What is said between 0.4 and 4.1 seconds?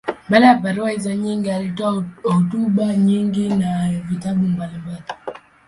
ya barua hizo nyingi, alitoa hotuba nyingi na